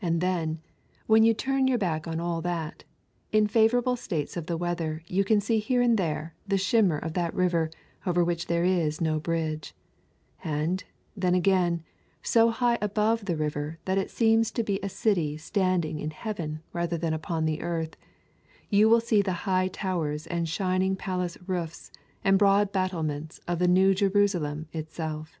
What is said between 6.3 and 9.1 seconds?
the shimmer of that river over which there is